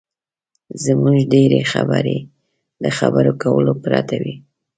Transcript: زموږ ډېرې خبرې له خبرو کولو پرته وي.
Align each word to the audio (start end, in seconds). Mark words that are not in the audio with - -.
زموږ 0.83 1.17
ډېرې 1.33 1.61
خبرې 1.71 2.17
له 2.83 2.89
خبرو 2.97 3.31
کولو 3.43 3.73
پرته 3.83 4.15
وي. 4.23 4.35